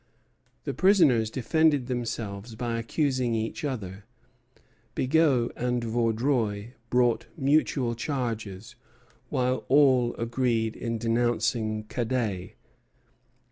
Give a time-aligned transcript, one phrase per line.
[0.63, 4.05] The prisoners defended themselves by accusing each other.
[4.95, 8.73] Bigot and Vaudreuil brought mutual charges,
[9.29, 12.55] while all agreed in denouncing Cadet.